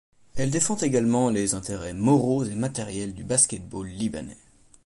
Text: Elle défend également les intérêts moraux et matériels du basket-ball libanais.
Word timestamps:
Elle 0.35 0.49
défend 0.49 0.77
également 0.77 1.29
les 1.29 1.53
intérêts 1.53 1.93
moraux 1.93 2.43
et 2.43 2.55
matériels 2.55 3.13
du 3.13 3.23
basket-ball 3.23 3.85
libanais. 3.85 4.35